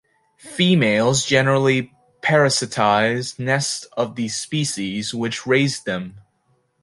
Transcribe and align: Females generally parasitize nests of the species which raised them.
Females 0.37 1.23
generally 1.23 1.93
parasitize 2.23 3.37
nests 3.37 3.85
of 3.95 4.15
the 4.15 4.29
species 4.29 5.13
which 5.13 5.45
raised 5.45 5.85
them. 5.85 6.17